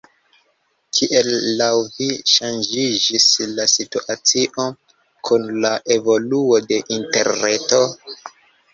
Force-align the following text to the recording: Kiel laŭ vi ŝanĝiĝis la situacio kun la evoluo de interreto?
Kiel 0.99 1.29
laŭ 1.59 1.67
vi 1.97 2.07
ŝanĝiĝis 2.31 3.29
la 3.59 3.69
situacio 3.75 4.67
kun 5.31 5.49
la 5.63 5.77
evoluo 6.01 6.63
de 6.73 6.85
interreto? 7.01 7.89